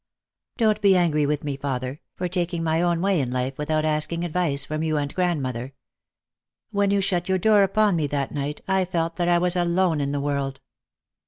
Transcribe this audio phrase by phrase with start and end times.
[0.57, 4.23] Don't be angry with me, father, for taking my own way in life without asking
[4.23, 5.75] advice from you and grandmother.
[6.71, 10.01] When you shut your door upon me that night, I felt that I was alone
[10.01, 10.59] in the world.